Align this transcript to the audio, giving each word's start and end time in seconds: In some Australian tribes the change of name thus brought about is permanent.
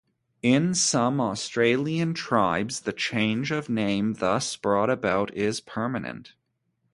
In 0.41 0.73
some 0.73 1.21
Australian 1.21 2.15
tribes 2.15 2.79
the 2.79 2.91
change 2.91 3.51
of 3.51 3.69
name 3.69 4.13
thus 4.15 4.55
brought 4.55 4.89
about 4.89 5.31
is 5.35 5.59
permanent. 5.59 6.33